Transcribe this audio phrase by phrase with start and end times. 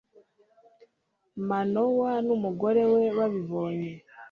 [1.47, 3.91] manowa n'umugore we babibonye